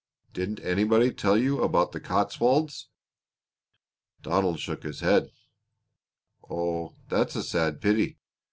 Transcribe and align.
Didn't 0.33 0.61
anybody 0.61 1.11
tell 1.13 1.37
you 1.37 1.61
about 1.61 1.91
the 1.91 1.99
Cotswolds?" 1.99 2.87
Donald 4.23 4.59
shook 4.59 4.81
his 4.81 5.01
head. 5.01 5.29
"Oh, 6.49 6.95
that's 7.07 7.35
a 7.35 7.43
sad 7.43 7.79
pity. 7.81 8.17